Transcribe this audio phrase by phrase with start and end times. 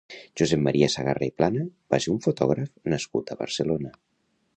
[0.39, 1.65] Josep Maria Sagarra i Plana
[1.95, 3.93] va ser un fotògraf nascut a Barcelona.